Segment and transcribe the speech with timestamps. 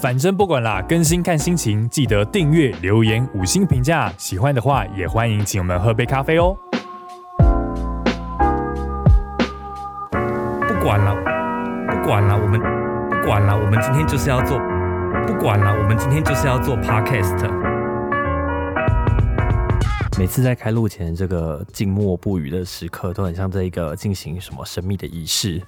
[0.00, 4.12] 反正不管啦，更新看心情，记得订阅、留言、五星评价。
[4.16, 6.56] 喜欢的话，也欢迎请我们喝杯咖啡哦。
[10.68, 11.12] 不管了，
[11.90, 12.60] 不管了，我们
[13.10, 14.56] 不管了，我们今天就是要做，
[15.26, 17.50] 不管了，我们今天就是要做 podcast。
[20.16, 25.60] 每次在开录前，这个静默不语的时刻，都很像这一个进行什么神秘的仪式，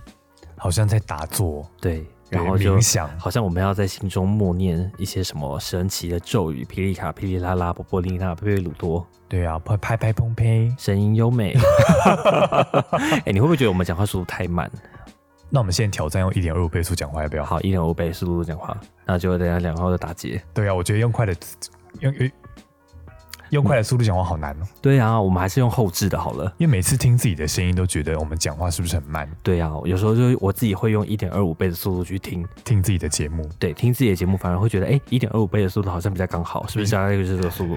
[0.57, 10.73] 好像在打坐，对，然后就想好像我们要在心中默念一些什么神奇的咒语，霹雳卡、霹雳拉拉、波波丽娜、佩佩鲁多，对啊，拍拍拍砰呸。
[10.79, 11.55] 声音优美。
[13.27, 14.71] 哎、你会不会觉得我们讲话速度太慢？
[15.49, 17.45] 那我们现在挑战用一点二五倍速讲话，要不要？
[17.45, 20.41] 好，一点五倍速度讲话，那就等下两号就打结。
[20.55, 21.35] 对啊，我觉得用快的
[21.99, 22.15] 用
[23.51, 26.51] 用用快的速度讲话好难哦，对啊，我们还是用后置的好了。
[26.57, 29.31] 因为每次听自己的声音都觉得我们讲话是不是很慢？
[29.43, 37.77] 对啊，有时候就我自己会用一点二五倍的速度去听，听自己的节目，对，听自己的节目反而会觉得，哎，一点二五倍的速度好像比较刚好，是不是加了一个这个速度？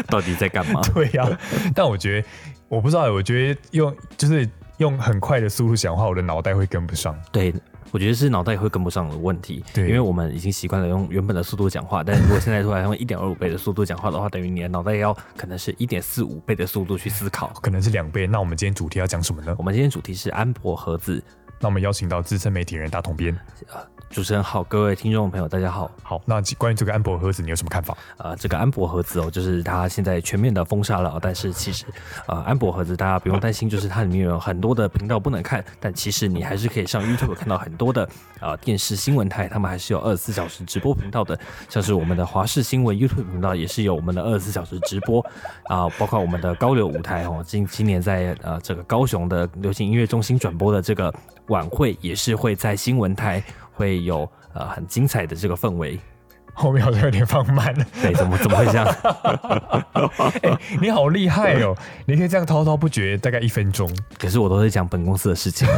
[0.08, 0.80] 到底在干嘛？
[0.94, 1.28] 对呀、
[1.74, 2.28] 但我觉得
[2.68, 4.48] 我不知道，我觉得用就是
[4.78, 7.14] 用很快的速度讲话，我的脑袋会跟不上。
[7.30, 7.52] 对，
[7.94, 9.64] 我觉得是脑袋会跟不上的问题。
[9.72, 17.52] 对因为我们已经习惯了用原本的速度讲话，但如果现在突然用一点二五倍的速度讲话的话，等于你的脑袋要可能是一点四五倍的速度去思考。
[17.62, 18.26] 可能是两倍。
[18.26, 19.62] 那我们今天主题要讲什么呢我？
[19.62, 21.22] 们今天主题是安博盒子，
[21.64, 23.34] 那我们邀请到资深媒体人大同编。
[24.10, 25.90] 主持人好，各位听众朋友，大家好。
[26.02, 27.96] 好，那关于这个安博盒子，你有什么看法？
[28.18, 31.86] 呃，这个安博盒子哦，就是它现在全面的封杀了哦，但是其实
[32.28, 38.08] 呃，安博盒子大家不用担心，就是它里面有很多的频道不能看，但其实你还是可以上 YouTube 看到很多的
[38.40, 41.36] 呃电视新闻台，他们还是有二十四小时直播频道的，
[41.70, 45.24] 像是我们的华视新闻 YouTube 频道也是有我们的二十四小时直播
[45.64, 51.12] 啊、包括我们的高流舞台哦，今今年在呃这个高雄的流行音乐中心转播的这个
[51.54, 53.40] 晚会，也是会在新闻台
[53.72, 55.96] 会有呃很精彩的这个氛围。
[56.54, 57.84] 后面好像有点放慢了。
[58.00, 58.86] 对，怎么怎么会这样？
[60.42, 61.76] 哎、你好厉害哦！
[62.06, 63.90] 你可以这样滔滔不绝，大概一分钟。
[64.18, 65.68] 可是我都在讲本公司的事情，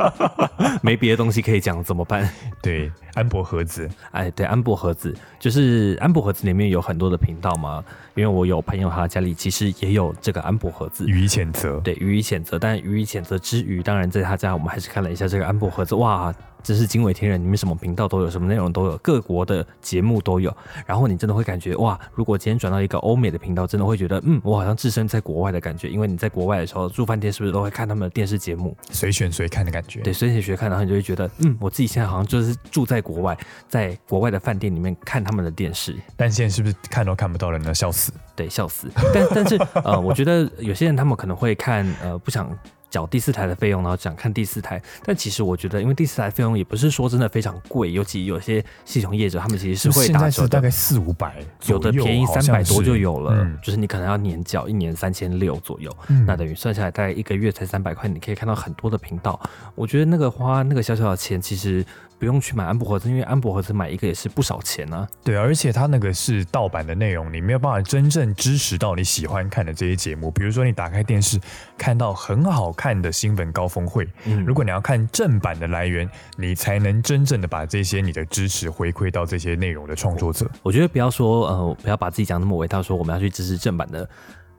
[0.82, 2.28] 没别的东西可以讲，怎么办？
[2.62, 11.06] 对，安博盒子，哎，对，安博盒子就是安博盒子里面有很多的频道嘛，因为我有朋友他家里其实也有这个安博盒子。
[11.06, 11.78] 予以谴责。
[11.80, 17.42] 对，予以谴责，但予以谴责之余，当然在他家我们还是看了一下这个安博盒子，哇，真是惊为天人！
[17.42, 20.54] 你们什么频道都有，什么内容都有，各国的节目都有。
[20.86, 25.88] 然后你真的会感觉，哇，如果今天转到一个欧美的频道，真的会觉得，嗯，我好像置身在国外的感觉。
[25.88, 28.76] 因为你在国外的时候住饭店，是不是都会看他们的电视节目？
[28.90, 30.00] 随选随看的感觉。
[30.00, 33.36] 对，随选随看，然后你就会觉得，嗯，我自己现在好像就是住在国外，
[33.68, 37.74] 在国外的饭店里面看他们的电视，但现在是不是看都看不到了呢？
[37.74, 38.12] 笑死！
[38.34, 38.88] 对，笑死。
[39.14, 42.50] 但但是呃，我觉得有些人他们可能会看呃不想
[42.90, 53.58] 缴第四台的费用，然后想看第四台，但其实我觉得，因为第四台费用也不是说真的非常贵，尤其有些系统业者他们其实是会打折大概四五百，有的便宜三百多就有了，嗯。
[53.62, 56.24] 就是你可能要年缴一年三千六左右，嗯。
[56.26, 59.38] 那等于算下来大概一个月才三百块，你可以看到很多的频道。
[59.74, 61.84] 我觉得那个花那个小小的钱，其实
[62.18, 65.06] 不用去买安博盒子，因为安博盒子买一个也是不少钱啊。
[65.22, 70.30] 对，而且它那个是盗版的内容，你没有办法真正支持到你喜欢看的这些节目。
[70.30, 71.38] 比如说，你打开电视
[71.76, 80.50] 看到很好看的新闻高峰会，嗯如果你要看正版的来源，你才能真正的把这些你的支持回馈到这些内容的创作者。
[80.62, 84.08] 我觉得不要说呃，不要把自己讲那么伟大，说我们要去支持正版的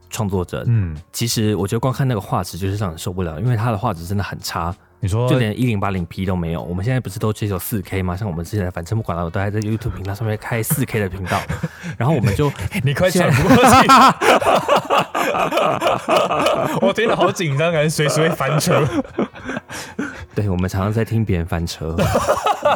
[0.08, 0.64] 创作者。
[0.66, 6.62] 嗯，其实我觉得光看那个画质就是让人受不了，因为它的画质真的很差，你说就连一零八零 P 都没有。
[6.62, 8.14] 我们现在不是都追求四 K 吗？
[8.14, 11.40] 像我们之前的反正不管了，我都还在 YouTube 频道上面开四 K 的频道，
[11.96, 12.52] 然后我们就
[12.84, 13.88] 你快喘不过气，
[16.82, 18.86] 我听得好紧张，感觉随时会翻车，
[20.34, 21.96] 对我们常常在听别人翻车，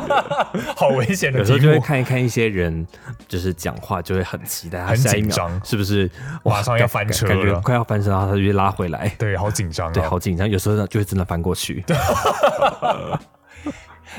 [0.75, 1.81] 好危险的有时候就会。
[1.85, 2.87] 看一看一些人
[3.29, 6.11] 就是讲话，就会很期待他很下一秒紧张是不是
[6.43, 9.15] 马上要翻车感觉了快要翻车，然后他就会拉回来。
[9.19, 10.09] 对，好紧张对，哦。
[10.09, 11.85] 好紧张，有时候就会真的翻过去。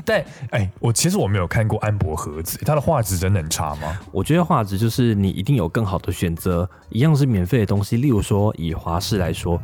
[0.04, 3.98] 但哎，我其实我没有看过安博盒子，它的画质真的很差吗？
[4.12, 7.98] 我觉得画质就是你一定有更好的选择，一样是免费的东西。
[7.98, 9.60] 例如说，以华视来说，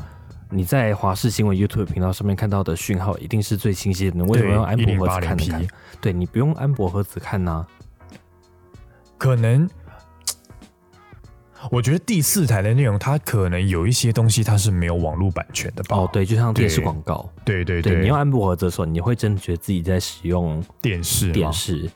[0.54, 4.18] 你在华视新闻 YouTube 频道上面看到的讯号一定是最清晰的。
[4.18, 5.68] 你为什么用安博盒子看 1080p 呢？
[6.02, 7.66] 对你不用安博盒子看呐、
[9.18, 9.70] 可能，
[11.72, 15.96] 我觉得第四台的内容，它可能有一些东西它是没有网络版权的吧？
[15.96, 21.90] 哦，对，就像电视对广告，对对对你用安博盒子的时候，你会真的觉得自己在使用电视吗电视。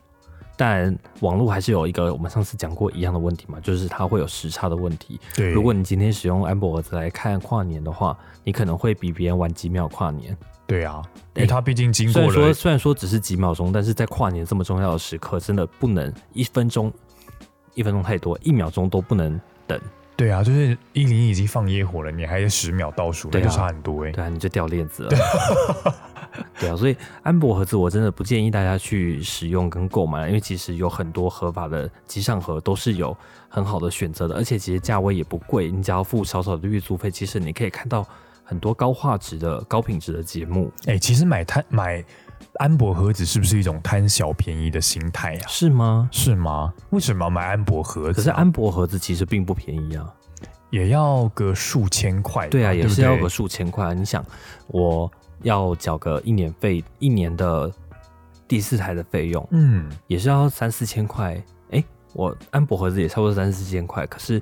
[0.57, 5.19] 但网络还是有一个我们上次讲过一样的问题嘛，就是它会有时差的问题。
[5.35, 10.35] 对，如果你今天使用安博盒子来看跨年的话，你可能会比别人晚几秒跨年。
[10.67, 11.01] 对啊，
[11.35, 16.91] 因为它毕竟经过了，虽然说虽然说只是几秒钟，但是在跨年这么重要的时刻，真的不能一分钟，
[17.73, 19.79] 一分钟太多，一秒钟都不能等。
[20.15, 24.11] 对啊，就是一零已经放烟火了，你还有十秒倒数，那就差很多哎。
[24.11, 25.09] 对啊，你就掉链子了。
[26.59, 33.15] 对啊，所以安博盒子我真的不建议大家去使用跟购买，因为其实有很多合法的机上盒都是有
[33.49, 38.05] 很好的选择的，而且其实价位也不贵，你只要付少少的月租费，其实你可以看到
[38.43, 40.71] 很多高画质的高品质的节目。
[40.85, 42.03] 哎，其实买贪买
[42.55, 45.47] 安博盒子是不是一种贪小便宜的心态啊？
[45.47, 46.09] 是吗？
[46.11, 46.73] 是吗？
[46.91, 48.13] 为什么要买安博盒子？
[48.13, 50.13] 可是安博盒子其实并不便宜啊，
[50.69, 52.47] 也要个数千块。
[52.47, 53.93] 对啊，也是要个数千块啊。
[53.93, 54.25] 你想
[54.67, 55.11] 我。
[55.43, 57.71] 要缴个一年费，一年的
[58.47, 61.41] 第四台的费用，嗯，也是要三四千块。
[61.71, 61.83] 哎，
[62.13, 64.41] 我安博盒子也差不多三四千块，可是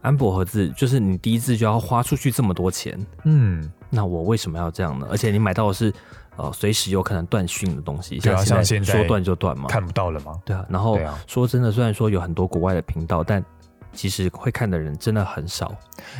[0.00, 5.06] 安博盒子就是你第一次就要花出去这么多钱，嗯，那我为什么要这样呢？
[5.10, 5.92] 而且你买到的是
[6.36, 10.40] 呃随时有可能断讯的东西，对啊，像现在说断就断嘛，看不到了吗？
[10.44, 13.44] 对啊，然后说真的，虽然说有很多国外的频道，但
[13.94, 15.74] 其实会看的人真的很少。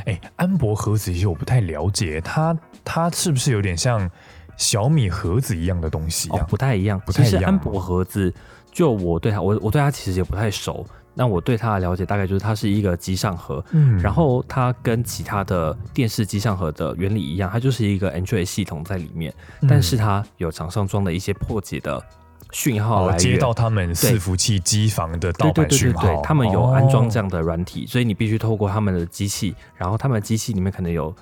[0.06, 4.10] 哎，安博盒子其实我不太了解，它它是不是有点像
[4.56, 6.38] 小米盒子一样的东西啊？
[6.48, 7.44] 不太一样，不太一样。
[7.44, 8.32] 安博盒子，
[8.72, 10.86] 就我对它，我我对它其实也不太熟。
[11.16, 19.32] 那我对它的了解大概就是它是一个机上盒，嗯，然后它跟其他的电视机上盒的原理一样，它就是一个 Android 系统在里面，
[19.68, 22.04] 但是它有厂商装的一些破解的。
[22.52, 31.14] 讯号来接到他们伺服器机房的盗版讯号，他们有安装这样的软体，所以你必须透过他们的机器，然后他们的机器里面可能有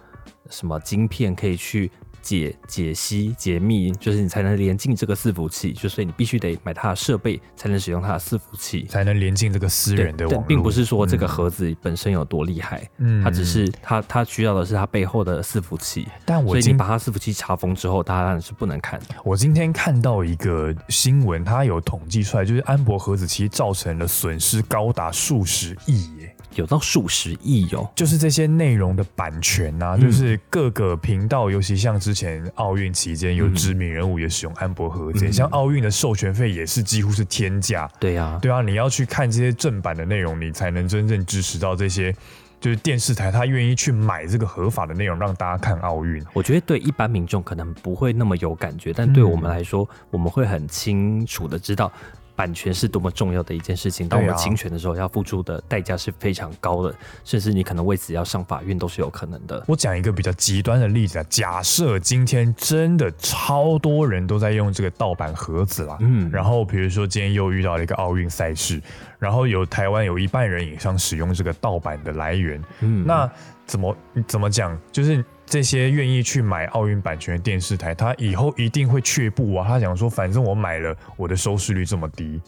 [0.50, 1.90] 什么晶片可以去。
[2.22, 16.06] 解解析解密，就是你才能连进这个伺服器，就所以你必须得买它的设备，才能使用它的伺服器，才能连进这个私人的网并不是说这个盒子本身有多厉害，嗯，它只是它它需要的是它背后的伺服器。
[16.24, 19.00] 但我所以你把它伺服器查封之后，当然是不能看。
[19.25, 26.36] 我今天看到一个新闻，它有统计出来，就是安博盒子其实造成了损失高达数十亿耶。
[26.54, 37.90] 有到数十亿哦，就是这些内容的版权呐，就是各个频道，尤其像之前奥运期间有知名人物也使用安博盒子，像奥运的授权费也是几乎是天价。
[37.99, 42.14] 对呀，对啊，你要去看这些正版的内容，你才能真正支持到这些，
[42.60, 46.25] 就是电视台他愿意去买这个合法的内容让大家看奥运。
[46.32, 51.90] 我觉得对一般民众可能不会那么有感觉，但对我们来说，我们会很清楚的知道。
[52.34, 56.94] 版权是多么重要的一件事情，当我们侵权的时候，要付出的代价是非常高的，
[57.25, 59.62] 甚至你可能为此要上法院都是有可能的。
[59.67, 68.81] 我讲一个比较极端的例子啊，假设今天真的超多人都在用这个盗版盒子啦，嗯，然后比如说今天又遇到了一个奥运赛事，
[69.19, 73.31] 然后有台湾有一半人以上使用这个盗版的来源，嗯，那
[73.72, 73.96] 怎么
[74.28, 74.78] 怎么讲？
[74.92, 79.66] 就是这些愿意去买奥运版权的电视台，他以后一定会却步啊！
[79.66, 82.38] 他想说，反正我买了，我的收视率这么低。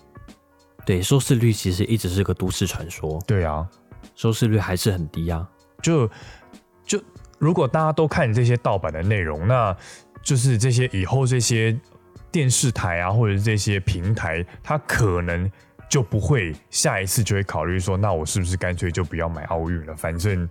[0.85, 3.19] 对，收视率其实一直是个都市传说。
[3.27, 3.67] 对啊，
[4.15, 5.49] 收视率还是很低啊。
[5.81, 6.07] 就
[6.85, 7.03] 就
[7.39, 9.75] 如果大家都看这些盗版的内容，那
[10.23, 11.75] 就是这些以后这些
[12.31, 15.51] 电视台啊，或者是这些平台，它可能
[15.89, 19.97] 就不会下一次就会考虑说，那我是不是干脆就不要买奥运了？
[19.97, 20.47] 反正。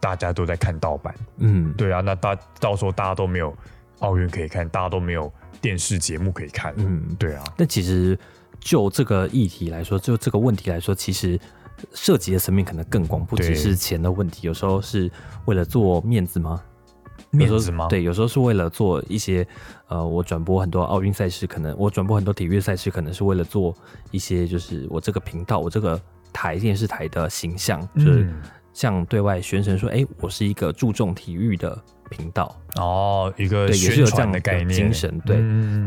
[0.00, 3.56] 大家都在看盗版，嗯，对啊，那大到时候大家都没有
[4.00, 5.32] 奥运可以看，大家都没有
[5.62, 7.42] 电视节目可以看，嗯，对啊。
[7.56, 8.18] 但其实
[8.60, 11.40] 就这个议题来说，就这个问题来说，其实
[11.94, 14.46] 涉及的层面可能更广，不只是钱的问题。
[14.46, 15.10] 有时候是
[15.46, 16.62] 为了做面子吗？
[17.30, 17.86] 面子吗？
[17.88, 19.46] 对，有时候是为了做一些
[19.88, 23.74] 呃，我转播很多奥运赛事，可能我转播很多体育赛事，可能是为了做
[24.10, 26.00] 一些就是我这个频道，我这个
[26.32, 28.30] 台电视台的形象，就是。
[28.74, 35.18] 向对外宣称说：“哎，我是一个注重体育的频道哦，一个对，也是有这样的概念精神。
[35.20, 35.36] 对，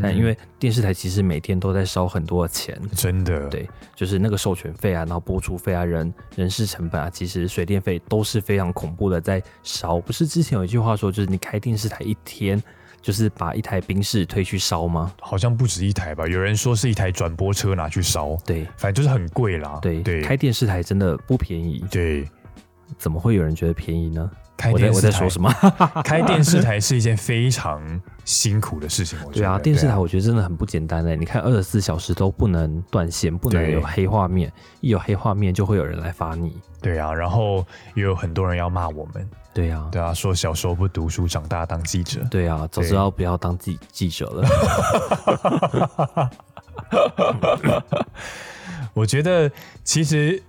[0.01, 3.47] 但因为电视台其实每天都在烧很多钱，真的。
[3.49, 9.99] 对，就是那个授权费啊，然后播出费啊，人人事成本啊，其实水电费都是非常恐怖的，在烧。
[9.99, 12.61] 不是之前有一句话说，就是你开电视台一天，
[13.01, 15.13] 就是把一台冰室推去烧吗？
[15.19, 16.25] 好像不止一台吧？
[16.25, 18.37] 有人说是一台转播车拿去烧。
[18.45, 19.77] 对，反正就是很贵啦。
[19.81, 21.83] 对对，开电视台真的不便宜。
[21.91, 22.25] 对。”
[22.97, 24.29] 怎么会有人觉得便宜呢？
[24.57, 25.53] 开电视台，我在说什么？
[26.03, 27.79] 开电视台是一件非常
[28.25, 29.17] 辛苦的事情。
[29.31, 31.15] 对啊，电视台我觉得真的很不简单嘞。
[31.15, 34.51] 你看，二十四小时都不能断线，不能有黑画面，
[34.81, 36.57] 一有黑画面就会有人来罚你。
[36.81, 37.63] 对啊，然后
[37.93, 39.29] 也有很多人要骂我们。
[39.53, 42.25] 对啊，对啊，说小时候不读书，长大当记者。
[42.31, 44.49] 对啊，早知道不要当记记者了。
[48.93, 49.51] 我觉得
[49.83, 50.41] 其实，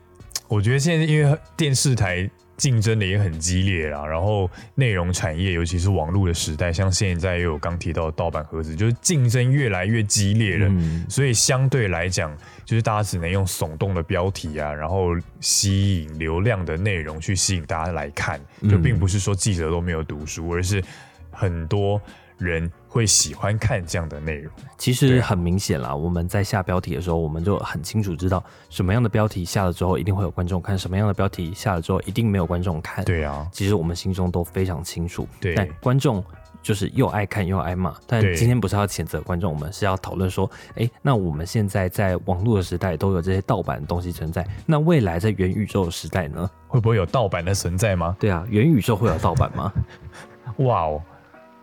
[0.48, 10.66] 我觉得现在因为电视台竞争的也很激烈啦，然后内容产业，尤其是网络的时代，像现在又有刚提到的盗版盒子，就是竞争越来越激烈了。
[10.70, 20.82] 嗯所以相对来讲，就是大家只能用耸动的标题啊，然后吸引流量的内容去吸引大家来看，就并不是说记者都没有读书，而是
[21.30, 22.00] 很多
[22.38, 24.52] 人会喜欢看这样的内容。
[24.78, 33.04] 其实很明显啦，我们在下标题的时候，我们就很清楚知道什么样的标题下了之后一定会有观众看，什么样的标题下了之后一定没有观众看。
[33.04, 35.26] 对啊，其实我们心中都非常清楚。
[35.40, 36.25] 对但观众
[36.62, 37.95] 就是又爱看又爱骂。
[38.07, 46.49] 但今天不是要谴责观众，我们是要讨论说，哎，那我们现在在网络的时代都有这些盗版的东西存在，那未来在元宇宙的时代呢？
[46.66, 48.16] 会不会有盗版的存在吗？
[48.21, 49.73] 对啊，元宇宙会有盗版吗？
[50.59, 51.02] 哇哦，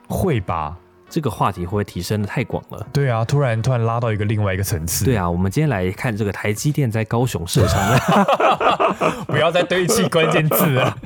[0.08, 0.78] 会吧？
[1.08, 2.88] 这个话题会不会提升的太广了？
[2.92, 5.06] 对啊，突然突然拉到一个另外一个层次。
[5.06, 9.26] 对啊，我们今天来看这个台积电在高雄设厂的。
[9.28, 10.98] 不要再堆砌关键字了。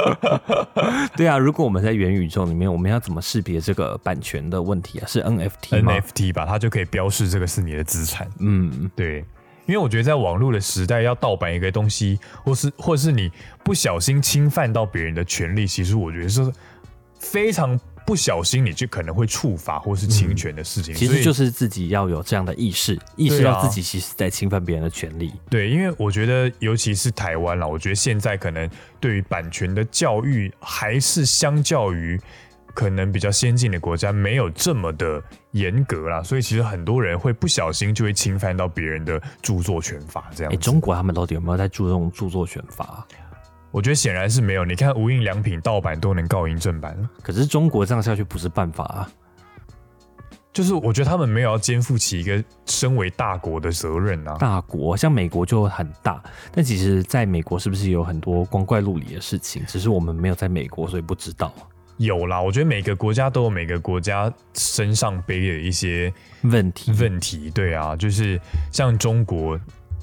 [1.16, 5.06] 对啊，如果我们在元宇宙里面，我们要怎么识别这个版权的问题啊？
[5.06, 8.28] 是 NFT 吗 NFT 吧，它就可以标示这个是你的资产。
[8.38, 9.24] 嗯，对，
[9.66, 13.32] 因为我觉得在网络的时代，要盗版一个东西，或是或是你
[13.64, 16.52] 不小心侵犯到别人的权利，其实我觉得是
[17.18, 20.94] 非常不小心，你就可能会触法或是侵权的事情。
[20.94, 25.32] 其实就是自己要有这样的意识，意识到自己其实在侵犯别人的权利。
[25.48, 28.68] 对，因为我觉得，尤其是台湾啦，我觉得现在可能
[29.00, 32.20] 对于版权的教育，还是相较于
[32.74, 40.62] 可能比较先进的国家没有这么的严格啦，所以其实很多人会不小心就会侵犯到别人的著作权法这样哎，子。
[40.62, 43.06] 中国他们到底有没有在注重著作权法啊？
[43.72, 44.64] 我觉得显然是没有。
[44.64, 49.10] 你看无印良品盗版都能告赢正版了，可是中国这样下去不是办法啊。
[50.52, 54.36] 就是我觉得他们没有要肩负起一个身为大国的责任啊。
[54.38, 59.64] 大国像美国就很大，但其实在美国是不是有很多光怪陆离的事情？
[59.66, 61.50] 只是我们没有在美国，所以不知道。
[61.96, 66.12] 有啦，我觉得每个国家都有每个国家身上背的一些
[66.42, 67.50] 问题，问题。
[67.50, 68.38] 对啊，就是
[68.70, 69.58] 像中国，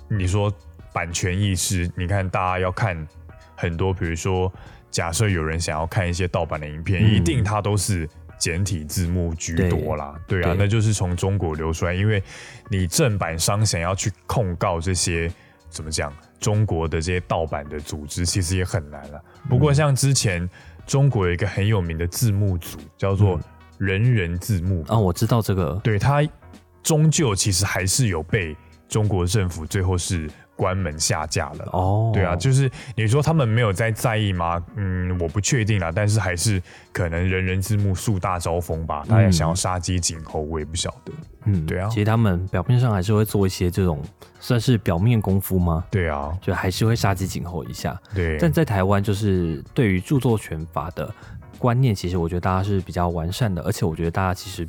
[0.07, 0.51] 你说
[0.91, 3.07] 版权意识，你看大家要看
[3.59, 4.51] 很多，比如说
[4.89, 7.13] 假设有人想要看一些盗版的影片，嗯。
[7.13, 10.15] 一定它都是简体字幕居多啦。
[10.27, 10.55] 对啊，对。
[10.57, 12.23] 那就是从中国流出来，因为
[12.69, 15.31] 你正版商想要去控告这些
[15.69, 19.21] 怎么讲中国的这些盗版的组织，其实也很难了。
[19.49, 20.49] 不过像之前
[20.87, 23.43] 中国有一个很有名的字幕组，叫做嗯。
[23.79, 24.83] 人人字幕。
[24.89, 26.21] 啊，我知道这个，对它
[26.83, 28.53] 终究其实还是有被
[28.89, 31.69] 中国政府最后是关门下架了。
[31.71, 34.61] 哦，对啊，就是你说他们没有在在意吗？
[34.75, 36.61] 嗯，我不确定啦，但是还是
[36.91, 41.13] 可能人人之目树大招风吧，大家想要杀鸡儆猴，我也不晓得。
[41.45, 44.03] 嗯，对啊其实他们表面上还是会做一些这种
[44.41, 45.85] 算是表面功夫吗？
[45.89, 47.97] 对啊，就还是会杀鸡儆猴一下。
[48.13, 51.09] 对，但在台湾，就是对于著作权法的
[51.59, 54.67] 观念，其实我觉得大家是比较完善的，而且我觉得大家其实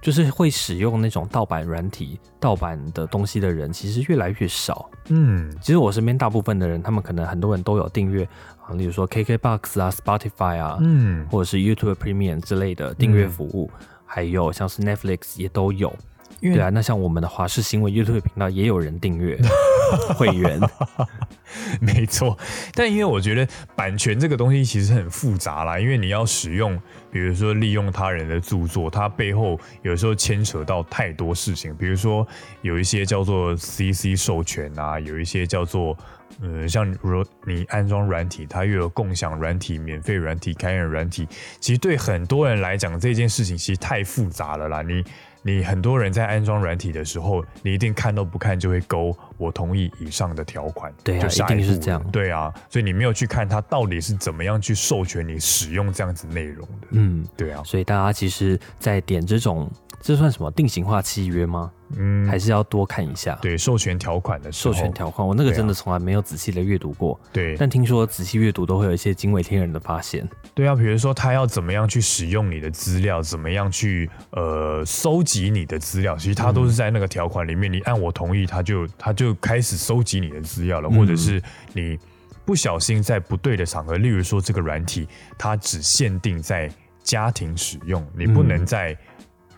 [0.00, 4.88] 就是会使用那种盗版软体、盗版的东西的人，其实越来越少。
[5.08, 8.22] 嗯，其实我身边大部分的人，他们可能很多人都有订阅
[8.62, 13.70] 啊，例如说 KKBox 啊、Spotify 啊，嗯，或者是 YouTube Premium 之类的订阅服务，
[14.04, 15.92] 还有像是 Netflix 也都有。
[16.40, 19.38] 因为对啊，那像我们的华视新闻 YouTube 频道也有人订阅
[20.16, 20.60] 会员。
[21.80, 22.36] 没错，
[22.74, 26.78] 但因为我觉得版权这个东西其实很复杂啦，因为你要使用，
[27.10, 32.26] 比如说利用他人的著作，它背后有时候牵扯到太多事情，比如说
[32.62, 35.96] 有一些叫做 CC 授权啊，有一些叫做。
[36.42, 41.26] 嗯，像如果你安装软体，它又有共享软体、免费软体、开源软体，
[41.60, 44.82] 其实对很多人来讲，这件事情其实太复杂了啦。
[44.82, 45.02] 你
[45.46, 52.02] 你很多人在安装软体的时候，你一定看都不看就会勾我同意以上的条款，对啊就一定是这样。
[52.10, 61.70] 对啊，所以你没有去看它到底是怎么样去授权你使用这样子内容的，嗯，对啊，所以大家其实，在点这种，这算什么定型化契约吗？
[61.96, 65.26] 嗯，还是要多看一下对授权条款的时授候，权条款。
[65.26, 70.28] 我那个真的从来没有仔细的阅读过，对但听说仔细阅读都会有一些惊为天人的发现。
[70.54, 77.72] 对啊，比如说他要怎么样去使用你的资料，怎么样去呃收集你的资料，其实他都是在那个条款里面。
[77.72, 81.98] 你按我同意，他就他就开始收集你的资料了，嗯或者是你
[82.44, 86.70] 不小心在不对的场合，例如说这个软体它只限定在
[87.02, 88.96] 家庭使用，你不能嗯在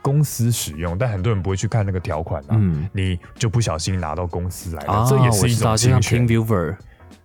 [0.09, 0.97] 公司使用。
[0.97, 6.27] 但很多人不会去看那个条款啊，嗯你就不小心拿到公司来了，啊，这也是一种侵权。
[6.27, 6.77] TeamViewer，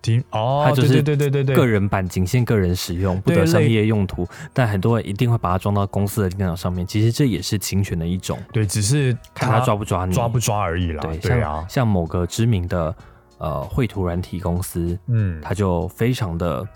[0.02, 4.28] 听哦，它就是对对对对对个人版仅限个人使用，不得商业用途。
[4.52, 10.14] 但很多人一定会把它装到公司的电脑上面，其实这也是侵权的一种，对，只是看他抓不抓你。
[10.14, 11.00] 抓不抓而已啦。
[11.02, 12.94] 对，对像啊，像某个知名的
[13.38, 16.66] 呃绘图软体公司，嗯，它就非常的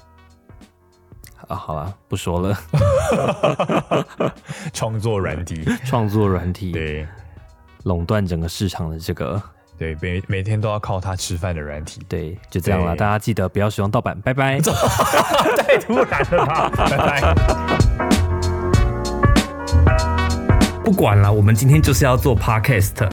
[1.49, 2.57] 啊，好了，不说了，
[4.73, 7.07] 创作软体， 创作软体对
[7.85, 9.43] 垄断整个市场的这个，
[9.79, 12.95] 对，每每天都要靠它吃饭的软体，对，就这样了。
[12.95, 14.61] 大家记得不要使用盗版，拜拜。
[15.57, 17.35] 太突然了吧，拜拜。
[20.85, 23.07] 不管了，我们今天就是要做 podcast。